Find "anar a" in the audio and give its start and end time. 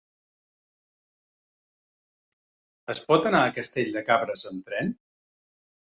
3.33-3.55